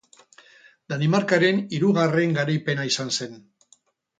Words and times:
Danimarkaren 0.93 1.61
hirugarren 1.79 2.35
garaipena 2.39 2.89
izan 2.93 3.17
zen. 3.19 3.39